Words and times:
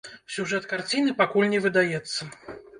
Сюжэт 0.35 0.65
карціны 0.71 1.15
пакуль 1.21 1.53
не 1.53 1.63
выдаецца. 1.69 2.21